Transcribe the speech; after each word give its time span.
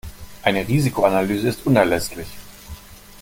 Eine 0.41 0.67
Risikoanalyse 0.67 1.47
ist 1.49 1.67
unerlässlich. 1.67 2.25